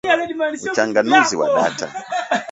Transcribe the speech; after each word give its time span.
UCHANGANUZI 0.71 1.35
WA 1.39 1.47
DATA 1.55 1.87